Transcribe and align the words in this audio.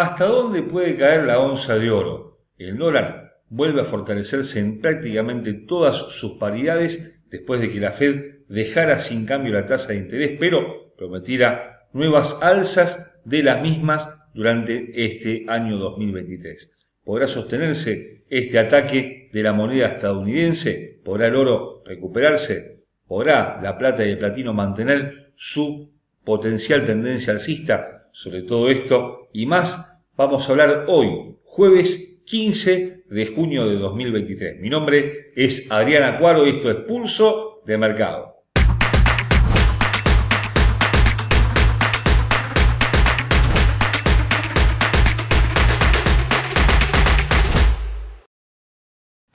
¿Hasta 0.00 0.26
dónde 0.26 0.62
puede 0.62 0.96
caer 0.96 1.24
la 1.24 1.40
onza 1.40 1.76
de 1.76 1.90
oro? 1.90 2.38
El 2.56 2.78
dólar 2.78 3.40
vuelve 3.48 3.80
a 3.80 3.84
fortalecerse 3.84 4.60
en 4.60 4.80
prácticamente 4.80 5.52
todas 5.54 5.96
sus 5.96 6.34
paridades 6.34 7.24
después 7.28 7.60
de 7.60 7.72
que 7.72 7.80
la 7.80 7.90
Fed 7.90 8.44
dejara 8.46 9.00
sin 9.00 9.26
cambio 9.26 9.52
la 9.52 9.66
tasa 9.66 9.88
de 9.88 9.98
interés, 9.98 10.36
pero 10.38 10.94
prometiera 10.96 11.88
nuevas 11.92 12.38
alzas 12.42 13.18
de 13.24 13.42
las 13.42 13.60
mismas 13.60 14.08
durante 14.34 15.04
este 15.04 15.46
año 15.48 15.78
2023. 15.78 16.76
¿Podrá 17.02 17.26
sostenerse 17.26 18.22
este 18.30 18.60
ataque 18.60 19.30
de 19.32 19.42
la 19.42 19.52
moneda 19.52 19.86
estadounidense? 19.86 21.00
¿Podrá 21.04 21.26
el 21.26 21.34
oro 21.34 21.82
recuperarse? 21.84 22.84
¿Podrá 23.04 23.58
la 23.60 23.76
plata 23.76 24.06
y 24.06 24.10
el 24.10 24.18
platino 24.18 24.54
mantener 24.54 25.32
su 25.34 25.92
potencial 26.22 26.86
tendencia 26.86 27.32
alcista? 27.32 27.97
Sobre 28.20 28.42
todo 28.42 28.68
esto 28.68 29.28
y 29.32 29.46
más 29.46 30.02
vamos 30.16 30.48
a 30.48 30.50
hablar 30.50 30.86
hoy, 30.88 31.36
jueves 31.44 32.24
15 32.26 33.04
de 33.08 33.26
junio 33.26 33.68
de 33.68 33.76
2023. 33.76 34.58
Mi 34.58 34.68
nombre 34.68 35.30
es 35.36 35.70
Adrián 35.70 36.02
Acuaro 36.02 36.44
y 36.44 36.50
esto 36.50 36.68
es 36.68 36.78
Pulso 36.78 37.62
de 37.64 37.78
Mercado. 37.78 38.42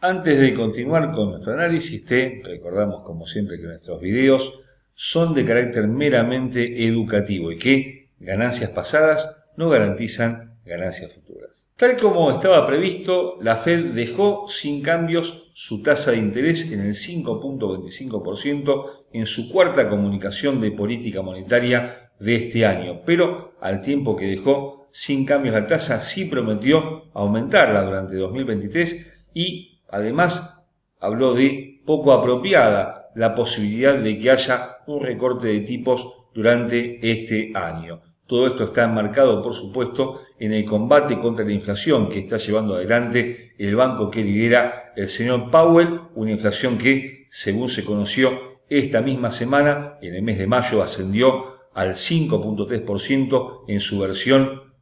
Antes 0.02 0.41
de 0.41 0.54
continuar 0.54 1.13
con 1.13 1.29
nuestro 1.29 1.54
análisis, 1.54 2.04
te 2.04 2.41
recordamos 2.43 3.05
como 3.05 3.26
siempre 3.26 3.55
que 3.55 3.63
nuestros 3.63 4.02
videos 4.02 4.59
son 4.93 5.34
de 5.34 5.45
carácter 5.45 5.88
meramente 5.88 6.85
educativo 6.85 7.49
y 7.49 7.57
que 7.57 8.02
ganancias 8.23 8.72
pasadas 8.72 9.44
no 9.55 9.70
garantizan 9.70 10.59
ganancias 10.66 11.13
futuras. 11.13 11.70
Tal 11.76 11.98
como 11.98 12.32
estaba 12.32 12.66
previsto, 12.66 13.38
la 13.41 13.58
Fed 13.58 13.94
dejó 13.94 14.48
sin 14.48 14.82
cambios 14.82 15.52
su 15.54 15.84
tasa 15.84 16.12
de 16.12 16.18
interés 16.18 16.71
en 16.71 16.82
el 16.82 16.93
5.25% 16.93 18.85
en 19.12 19.26
su 19.26 19.52
cuarta 19.52 19.88
comunicación 19.88 20.62
de 20.62 20.71
política 20.71 21.21
monetaria 21.21 22.12
de 22.20 22.35
este 22.35 22.65
año, 22.65 23.02
pero 23.05 23.55
al 23.60 23.82
tiempo 23.82 24.15
que 24.15 24.27
dejó 24.27 24.87
sin 24.91 25.26
cambios 25.26 25.55
la 25.55 25.68
tasa, 25.68 26.02
sí 26.02 26.26
prometió 26.26 27.12
aumentarla 27.13 27.84
durante 27.84 28.15
2023 28.15 29.26
y 29.34 29.74
Además, 29.93 30.65
habló 30.99 31.35
de 31.35 31.84
poco 31.85 32.13
apropiada 32.13 33.12
la 33.13 33.35
posibilidad 33.35 33.96
de 33.96 34.18
que 34.18 34.32
haya 34.32 34.77
un 34.87 35.04
recorte 35.04 35.46
de 35.46 35.60
tipos 35.60 36.32
durante 36.34 36.98
este 37.12 37.52
año. 37.54 38.02
Todo 38.26 38.48
esto 38.48 38.63
está 38.66 38.85
enmarcado, 38.85 39.43
por 39.43 39.54
supuesto, 39.54 40.21
en 40.40 40.54
el 40.54 40.66
combate 40.66 41.20
contra 41.20 41.43
la 41.46 41.52
inflación 41.52 42.10
que 42.10 42.20
está 42.20 42.38
llevando 42.38 42.76
adelante 42.76 43.54
el 43.57 43.76
banco 43.76 44.10
que 44.10 44.24
lidera 44.24 44.93
el 44.96 45.10
señor 45.10 45.52
Powell, 45.52 46.02
una 46.15 46.32
inflación 46.32 46.77
que, 46.77 47.27
según 47.30 47.70
se 47.70 47.84
conoció 47.84 48.62
esta 48.70 49.02
misma 49.02 49.32
semana, 49.32 49.98
en 50.02 50.15
el 50.15 50.21
mes 50.21 50.38
de 50.38 50.48
mayo 50.48 50.82
ascendió 50.82 51.54
al 51.74 51.93
5.3% 51.93 53.65
en 53.68 53.80
su 53.80 53.99
versión 53.99 54.74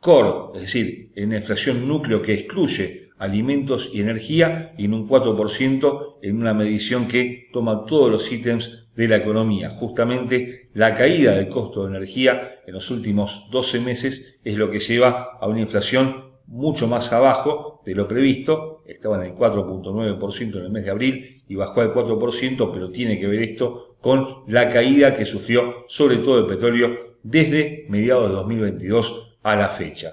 core, 0.00 0.54
es 0.54 0.60
decir, 0.62 1.12
en 1.16 1.30
la 1.30 1.36
inflación 1.36 1.88
núcleo 1.88 2.22
que 2.22 2.34
excluye 2.34 3.03
alimentos 3.18 3.90
y 3.92 4.00
energía 4.00 4.74
y 4.76 4.86
en 4.86 4.94
un 4.94 5.08
4% 5.08 6.16
en 6.22 6.36
una 6.36 6.54
medición 6.54 7.06
que 7.06 7.48
toma 7.52 7.84
todos 7.86 8.10
los 8.10 8.30
ítems 8.30 8.88
de 8.96 9.08
la 9.08 9.16
economía. 9.16 9.70
Justamente 9.70 10.68
la 10.74 10.94
caída 10.94 11.34
del 11.34 11.48
costo 11.48 11.82
de 11.82 11.96
energía 11.96 12.60
en 12.66 12.74
los 12.74 12.90
últimos 12.90 13.48
12 13.50 13.80
meses 13.80 14.40
es 14.44 14.56
lo 14.56 14.70
que 14.70 14.80
lleva 14.80 15.38
a 15.40 15.46
una 15.46 15.60
inflación 15.60 16.34
mucho 16.46 16.86
más 16.86 17.12
abajo 17.12 17.80
de 17.84 17.94
lo 17.94 18.06
previsto, 18.06 18.82
estaba 18.86 19.16
en 19.16 19.30
el 19.30 19.34
4.9% 19.34 20.56
en 20.56 20.64
el 20.64 20.70
mes 20.70 20.84
de 20.84 20.90
abril 20.90 21.42
y 21.48 21.54
bajó 21.54 21.80
al 21.80 21.92
4%, 21.92 22.70
pero 22.72 22.90
tiene 22.90 23.18
que 23.18 23.26
ver 23.26 23.42
esto 23.42 23.96
con 24.00 24.44
la 24.46 24.68
caída 24.68 25.14
que 25.14 25.24
sufrió 25.24 25.84
sobre 25.88 26.18
todo 26.18 26.40
el 26.40 26.46
petróleo 26.46 27.16
desde 27.22 27.86
mediados 27.88 28.28
de 28.28 28.34
2022 28.36 29.36
a 29.42 29.56
la 29.56 29.68
fecha. 29.68 30.12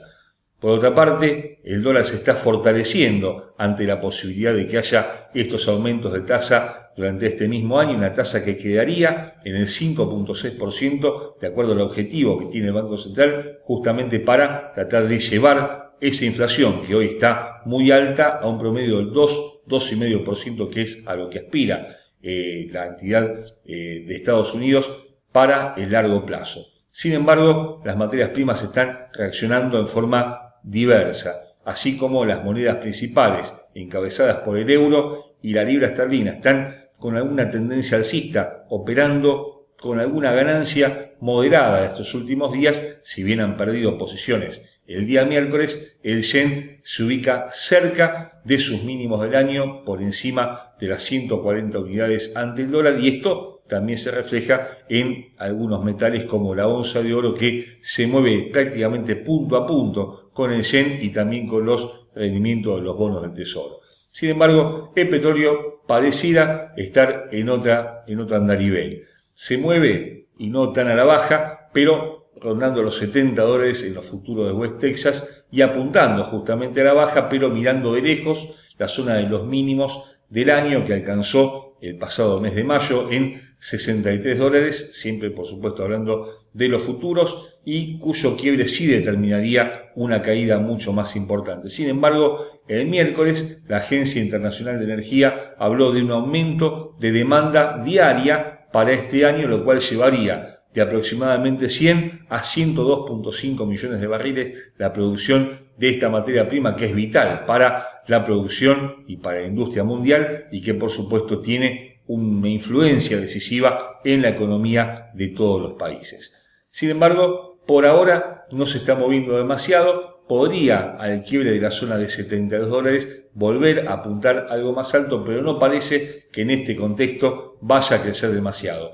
Por 0.61 0.77
otra 0.77 0.93
parte, 0.93 1.59
el 1.63 1.81
dólar 1.81 2.05
se 2.05 2.17
está 2.17 2.35
fortaleciendo 2.35 3.55
ante 3.57 3.83
la 3.83 3.99
posibilidad 3.99 4.53
de 4.53 4.67
que 4.67 4.77
haya 4.77 5.31
estos 5.33 5.67
aumentos 5.67 6.13
de 6.13 6.21
tasa 6.21 6.91
durante 6.95 7.25
este 7.25 7.47
mismo 7.47 7.79
año, 7.79 7.97
una 7.97 8.13
tasa 8.13 8.45
que 8.45 8.59
quedaría 8.59 9.41
en 9.43 9.55
el 9.55 9.65
5.6% 9.65 11.39
de 11.39 11.47
acuerdo 11.47 11.71
al 11.71 11.81
objetivo 11.81 12.37
que 12.37 12.45
tiene 12.45 12.67
el 12.67 12.73
Banco 12.73 12.95
Central, 12.95 13.57
justamente 13.61 14.19
para 14.19 14.71
tratar 14.73 15.07
de 15.07 15.17
llevar 15.17 15.95
esa 15.99 16.25
inflación 16.25 16.83
que 16.83 16.93
hoy 16.93 17.07
está 17.07 17.63
muy 17.65 17.89
alta 17.89 18.37
a 18.37 18.47
un 18.47 18.59
promedio 18.59 18.97
del 18.97 19.11
2, 19.11 19.63
2,5% 19.67 20.69
que 20.69 20.83
es 20.83 21.03
a 21.07 21.15
lo 21.15 21.27
que 21.27 21.39
aspira 21.39 21.87
eh, 22.21 22.67
la 22.71 22.85
entidad 22.85 23.45
eh, 23.65 24.05
de 24.07 24.15
Estados 24.15 24.53
Unidos 24.53 24.91
para 25.31 25.73
el 25.75 25.91
largo 25.91 26.23
plazo. 26.23 26.67
Sin 26.91 27.13
embargo, 27.13 27.81
las 27.85 27.95
materias 27.95 28.29
primas 28.29 28.61
están 28.61 29.07
reaccionando 29.13 29.79
en 29.79 29.87
forma 29.87 30.40
diversa, 30.63 31.41
así 31.65 31.97
como 31.97 32.25
las 32.25 32.43
monedas 32.43 32.77
principales 32.77 33.53
encabezadas 33.73 34.37
por 34.37 34.57
el 34.57 34.69
euro 34.69 35.35
y 35.41 35.53
la 35.53 35.63
libra 35.63 35.87
esterlina 35.87 36.31
están 36.31 36.89
con 36.99 37.17
alguna 37.17 37.49
tendencia 37.49 37.97
alcista, 37.97 38.65
operando 38.69 39.61
con 39.81 39.99
alguna 39.99 40.31
ganancia 40.31 41.13
moderada 41.19 41.83
estos 41.83 42.13
últimos 42.13 42.53
días, 42.53 42.99
si 43.03 43.23
bien 43.23 43.39
han 43.39 43.57
perdido 43.57 43.97
posiciones. 43.97 44.79
El 44.85 45.07
día 45.07 45.25
miércoles, 45.25 45.97
el 46.03 46.21
yen 46.21 46.79
se 46.83 47.03
ubica 47.03 47.47
cerca 47.51 48.41
de 48.45 48.59
sus 48.59 48.83
mínimos 48.83 49.21
del 49.21 49.35
año, 49.35 49.83
por 49.83 50.01
encima 50.01 50.75
de 50.79 50.87
las 50.87 51.01
140 51.03 51.79
unidades 51.79 52.35
ante 52.35 52.61
el 52.61 52.71
dólar, 52.71 52.99
y 52.99 53.07
esto 53.07 53.50
también 53.67 53.97
se 53.97 54.11
refleja 54.11 54.79
en 54.89 55.33
algunos 55.37 55.83
metales 55.83 56.25
como 56.25 56.53
la 56.53 56.67
onza 56.67 57.01
de 57.01 57.13
oro 57.13 57.33
que 57.33 57.79
se 57.81 58.07
mueve 58.07 58.49
prácticamente 58.51 59.15
punto 59.15 59.55
a 59.55 59.65
punto 59.65 60.29
con 60.33 60.51
el 60.51 60.63
yen 60.63 60.97
y 61.01 61.09
también 61.09 61.47
con 61.47 61.65
los 61.65 62.07
rendimientos 62.13 62.77
de 62.77 62.81
los 62.83 62.97
bonos 62.97 63.21
del 63.21 63.33
tesoro. 63.33 63.79
Sin 64.11 64.29
embargo, 64.29 64.91
el 64.95 65.07
petróleo 65.07 65.83
pareciera 65.87 66.73
estar 66.75 67.29
en 67.31 67.49
otra, 67.49 68.03
en 68.07 68.19
otro 68.19 68.35
andarivel. 68.35 69.05
Se 69.33 69.57
mueve 69.57 70.27
y 70.37 70.49
no 70.49 70.71
tan 70.73 70.87
a 70.89 70.95
la 70.95 71.05
baja, 71.05 71.69
pero 71.73 72.31
rondando 72.41 72.81
los 72.81 72.97
70 72.97 73.41
dólares 73.41 73.83
en 73.83 73.93
los 73.93 74.05
futuros 74.05 74.47
de 74.47 74.53
West 74.53 74.79
Texas 74.79 75.45
y 75.51 75.61
apuntando 75.61 76.25
justamente 76.25 76.81
a 76.81 76.85
la 76.85 76.93
baja, 76.93 77.29
pero 77.29 77.49
mirando 77.49 77.93
de 77.93 78.01
lejos 78.01 78.49
la 78.77 78.87
zona 78.87 79.15
de 79.15 79.29
los 79.29 79.45
mínimos 79.45 80.17
del 80.31 80.49
año 80.49 80.85
que 80.85 80.95
alcanzó 80.95 81.77
el 81.81 81.97
pasado 81.97 82.39
mes 82.39 82.55
de 82.55 82.63
mayo 82.63 83.11
en 83.11 83.41
63 83.59 84.37
dólares, 84.37 84.91
siempre 84.95 85.29
por 85.29 85.45
supuesto 85.45 85.83
hablando 85.83 86.29
de 86.53 86.67
los 86.67 86.81
futuros, 86.81 87.59
y 87.65 87.99
cuyo 87.99 88.35
quiebre 88.37 88.67
sí 88.67 88.87
determinaría 88.87 89.91
una 89.95 90.21
caída 90.21 90.57
mucho 90.57 90.93
más 90.93 91.15
importante. 91.15 91.69
Sin 91.69 91.89
embargo, 91.89 92.61
el 92.67 92.87
miércoles 92.87 93.63
la 93.67 93.77
Agencia 93.77 94.21
Internacional 94.21 94.79
de 94.79 94.85
Energía 94.85 95.53
habló 95.59 95.91
de 95.91 96.01
un 96.01 96.11
aumento 96.11 96.95
de 96.99 97.11
demanda 97.11 97.81
diaria 97.83 98.67
para 98.71 98.93
este 98.93 99.25
año, 99.25 99.47
lo 99.47 99.63
cual 99.63 99.79
llevaría 99.79 100.61
de 100.73 100.81
aproximadamente 100.81 101.69
100 101.69 102.27
a 102.29 102.39
102.5 102.39 103.67
millones 103.67 103.99
de 103.99 104.07
barriles 104.07 104.53
la 104.77 104.93
producción 104.93 105.51
de 105.77 105.89
esta 105.89 106.09
materia 106.09 106.47
prima 106.47 106.75
que 106.75 106.85
es 106.85 106.95
vital 106.95 107.43
para 107.45 107.90
la 108.07 108.23
producción 108.23 109.03
y 109.07 109.17
para 109.17 109.41
la 109.41 109.47
industria 109.47 109.83
mundial 109.83 110.47
y 110.51 110.61
que 110.61 110.73
por 110.73 110.89
supuesto 110.89 111.41
tiene 111.41 112.01
una 112.07 112.49
influencia 112.49 113.17
decisiva 113.19 113.99
en 114.03 114.21
la 114.21 114.29
economía 114.29 115.11
de 115.13 115.29
todos 115.29 115.61
los 115.61 115.73
países. 115.73 116.33
Sin 116.69 116.89
embargo, 116.89 117.61
por 117.65 117.85
ahora 117.85 118.45
no 118.51 118.65
se 118.65 118.79
está 118.79 118.95
moviendo 118.95 119.37
demasiado, 119.37 120.23
podría 120.27 120.95
al 120.97 121.23
quiebre 121.23 121.51
de 121.51 121.61
la 121.61 121.71
zona 121.71 121.97
de 121.97 122.09
72 122.09 122.69
dólares 122.69 123.23
volver 123.33 123.87
a 123.87 123.93
apuntar 123.93 124.47
algo 124.49 124.73
más 124.73 124.93
alto, 124.93 125.23
pero 125.23 125.41
no 125.41 125.59
parece 125.59 126.27
que 126.31 126.41
en 126.41 126.51
este 126.51 126.75
contexto 126.75 127.57
vaya 127.61 127.97
a 127.97 128.01
crecer 128.01 128.31
demasiado. 128.31 128.93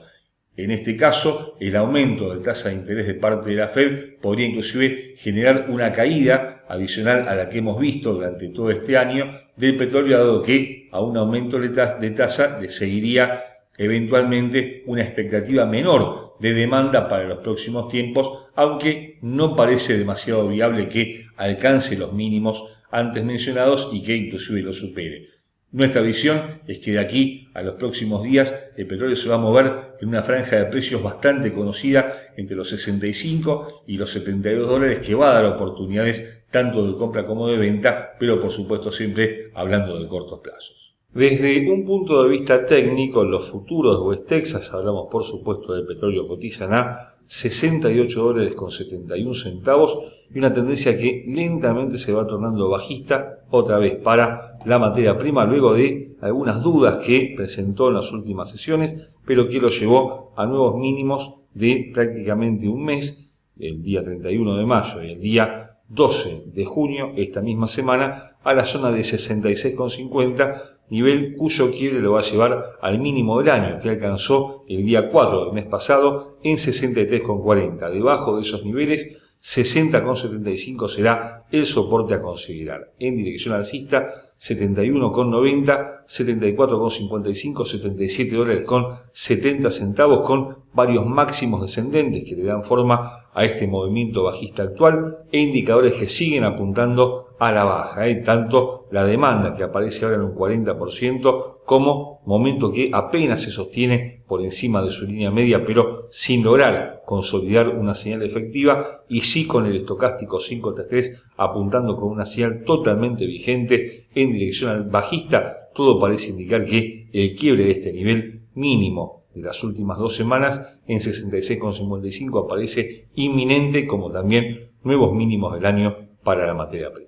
En 0.57 0.71
este 0.71 0.95
caso, 0.95 1.55
el 1.59 1.75
aumento 1.75 2.33
de 2.33 2.43
tasa 2.43 2.69
de 2.69 2.75
interés 2.75 3.05
de 3.05 3.13
parte 3.13 3.51
de 3.51 3.57
la 3.57 3.67
Fed 3.67 4.15
podría 4.19 4.47
inclusive 4.47 5.13
generar 5.15 5.67
una 5.69 5.93
caída 5.93 6.65
adicional 6.67 7.27
a 7.27 7.35
la 7.35 7.47
que 7.47 7.59
hemos 7.59 7.79
visto 7.79 8.11
durante 8.13 8.49
todo 8.49 8.71
este 8.71 8.97
año 8.97 9.31
del 9.55 9.77
petróleo, 9.77 10.17
dado 10.17 10.41
que 10.41 10.89
a 10.91 10.99
un 10.99 11.15
aumento 11.15 11.59
de 11.59 12.09
tasa 12.09 12.59
le 12.59 12.69
seguiría 12.69 13.39
eventualmente 13.77 14.81
una 14.87 15.03
expectativa 15.03 15.67
menor 15.67 16.35
de 16.39 16.53
demanda 16.53 17.07
para 17.07 17.27
los 17.27 17.37
próximos 17.37 17.87
tiempos, 17.87 18.47
aunque 18.55 19.19
no 19.21 19.55
parece 19.55 19.95
demasiado 19.95 20.47
viable 20.47 20.89
que 20.89 21.27
alcance 21.35 21.95
los 21.97 22.13
mínimos 22.13 22.65
antes 22.89 23.23
mencionados 23.23 23.91
y 23.93 24.01
que 24.01 24.15
inclusive 24.15 24.63
los 24.63 24.79
supere. 24.79 25.36
Nuestra 25.71 26.01
visión 26.01 26.61
es 26.65 26.79
que 26.79 26.91
de 26.93 26.99
aquí 26.99 27.49
a 27.53 27.61
los 27.61 27.73
próximos 27.73 28.23
días 28.23 28.71
el 28.77 28.87
petróleo 28.87 29.17
se 29.17 29.27
va 29.27 29.35
a 29.35 29.39
mover 29.39 29.97
en 29.99 30.07
una 30.07 30.23
franja 30.23 30.55
de 30.55 30.65
precios 30.65 31.03
bastante 31.03 31.51
conocida 31.51 32.31
entre 32.37 32.55
los 32.55 32.69
65 32.69 33.83
y 33.85 33.97
los 33.97 34.11
72 34.11 34.67
dólares 34.67 34.99
que 35.05 35.13
va 35.13 35.29
a 35.29 35.41
dar 35.41 35.45
oportunidades 35.45 36.45
tanto 36.51 36.87
de 36.87 36.95
compra 36.95 37.25
como 37.25 37.49
de 37.49 37.57
venta, 37.57 38.15
pero 38.17 38.39
por 38.39 38.51
supuesto 38.51 38.93
siempre 38.93 39.51
hablando 39.55 39.99
de 39.99 40.07
cortos 40.07 40.39
plazos. 40.39 40.95
Desde 41.13 41.69
un 41.69 41.85
punto 41.85 42.23
de 42.23 42.29
vista 42.29 42.65
técnico, 42.65 43.25
los 43.25 43.49
futuros 43.49 43.99
de 43.99 44.05
West 44.05 44.27
Texas, 44.27 44.73
hablamos 44.73 45.07
por 45.11 45.23
supuesto 45.23 45.73
del 45.73 45.85
petróleo 45.85 46.27
cotizan 46.27 46.73
a 46.73 47.16
68 47.27 48.23
dólares 48.23 48.55
con 48.55 48.71
71 48.71 49.33
centavos 49.33 49.99
y 50.33 50.39
una 50.39 50.53
tendencia 50.53 50.97
que 50.97 51.25
lentamente 51.27 51.97
se 51.97 52.13
va 52.13 52.25
tornando 52.25 52.69
bajista 52.69 53.43
otra 53.49 53.77
vez 53.77 53.95
para 53.95 54.57
la 54.65 54.79
materia 54.79 55.17
prima 55.17 55.45
luego 55.45 55.73
de 55.73 56.15
algunas 56.21 56.63
dudas 56.63 56.97
que 57.05 57.33
presentó 57.35 57.89
en 57.89 57.95
las 57.95 58.11
últimas 58.11 58.49
sesiones 58.49 58.95
pero 59.25 59.47
que 59.49 59.59
lo 59.59 59.69
llevó 59.69 60.33
a 60.35 60.45
nuevos 60.45 60.75
mínimos 60.75 61.35
de 61.53 61.91
prácticamente 61.93 62.67
un 62.67 62.85
mes 62.85 63.31
el 63.59 63.81
día 63.81 64.03
31 64.03 64.57
de 64.57 64.65
mayo 64.65 65.03
y 65.03 65.11
el 65.11 65.19
día 65.19 65.79
12 65.89 66.43
de 66.47 66.65
junio 66.65 67.13
esta 67.15 67.41
misma 67.41 67.67
semana 67.67 68.37
a 68.43 68.53
la 68.53 68.65
zona 68.65 68.91
de 68.91 69.01
66,50 69.01 70.76
nivel 70.89 71.33
cuyo 71.35 71.71
quiebre 71.71 71.99
lo 71.99 72.13
va 72.13 72.19
a 72.19 72.23
llevar 72.23 72.77
al 72.81 72.99
mínimo 72.99 73.39
del 73.39 73.49
año 73.49 73.79
que 73.81 73.89
alcanzó 73.89 74.63
el 74.67 74.85
día 74.85 75.09
4 75.09 75.45
del 75.45 75.53
mes 75.53 75.65
pasado 75.65 76.37
en 76.43 76.57
63,40. 76.57 77.91
Debajo 77.91 78.35
de 78.35 78.43
esos 78.43 78.63
niveles, 78.63 79.17
60,75 79.41 80.89
será 80.89 81.45
el 81.51 81.65
soporte 81.65 82.15
a 82.15 82.21
considerar. 82.21 82.93
En 82.99 83.15
dirección 83.15 83.53
alcista, 83.53 84.33
71,90, 84.39 86.05
74,55, 86.05 87.65
77 87.65 88.35
dólares 88.35 88.65
con 88.65 88.99
70 89.11 89.71
centavos 89.71 90.21
con 90.21 90.57
varios 90.73 91.05
máximos 91.05 91.61
descendentes 91.61 92.23
que 92.23 92.35
le 92.35 92.43
dan 92.43 92.63
forma 92.63 93.29
a 93.33 93.45
este 93.45 93.67
movimiento 93.67 94.23
bajista 94.23 94.63
actual 94.63 95.19
e 95.31 95.39
indicadores 95.39 95.93
que 95.93 96.05
siguen 96.05 96.43
apuntando 96.43 97.26
a 97.39 97.51
la 97.51 97.63
baja, 97.63 98.07
¿eh? 98.07 98.15
tanto 98.15 98.87
la 98.91 99.05
demanda 99.05 99.55
que 99.55 99.63
aparece 99.63 100.05
ahora 100.05 100.17
en 100.17 100.23
un 100.23 100.35
40% 100.35 101.57
como 101.65 102.21
momento 102.25 102.71
que 102.71 102.89
apenas 102.93 103.41
se 103.41 103.51
sostiene 103.51 104.23
por 104.27 104.41
encima 104.41 104.81
de 104.81 104.89
su 104.89 105.05
línea 105.05 105.31
media, 105.31 105.65
pero 105.65 106.07
sin 106.09 106.43
lograr 106.43 107.03
consolidar 107.05 107.69
una 107.69 107.93
señal 107.93 108.23
efectiva 108.23 109.03
y 109.07 109.21
sí 109.21 109.45
con 109.45 109.65
el 109.65 109.75
estocástico 109.75 110.39
533 110.39 111.23
apuntando 111.37 111.95
con 111.95 112.11
una 112.11 112.25
señal 112.25 112.63
totalmente 112.63 113.25
vigente 113.25 114.07
en 114.15 114.31
dirección 114.31 114.71
al 114.71 114.83
bajista, 114.83 115.69
todo 115.73 115.99
parece 115.99 116.31
indicar 116.31 116.65
que 116.65 117.09
el 117.13 117.35
quiebre 117.35 117.65
de 117.65 117.71
este 117.71 117.93
nivel 117.93 118.41
mínimo 118.55 119.25
de 119.33 119.41
las 119.41 119.63
últimas 119.63 119.99
dos 119.99 120.15
semanas 120.15 120.61
en 120.87 120.99
66,55 120.99 122.45
aparece 122.45 123.07
inminente 123.13 123.85
como 123.85 124.11
también 124.11 124.71
nuevos 124.83 125.13
mínimos 125.13 125.53
del 125.53 125.65
año 125.65 125.95
para 126.23 126.47
la 126.47 126.53
materia 126.53 126.91
prima. 126.91 127.06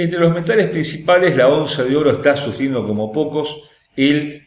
Entre 0.00 0.20
los 0.20 0.32
metales 0.32 0.70
principales, 0.70 1.36
la 1.36 1.48
onza 1.48 1.82
de 1.82 1.96
oro 1.96 2.12
está 2.12 2.36
sufriendo 2.36 2.86
como 2.86 3.10
pocos 3.10 3.68
el 3.96 4.46